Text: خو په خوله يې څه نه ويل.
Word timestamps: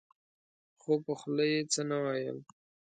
خو 0.79 0.91
په 1.05 1.13
خوله 1.19 1.45
يې 1.51 1.59
څه 1.73 1.81
نه 1.89 1.97
ويل. 2.05 2.37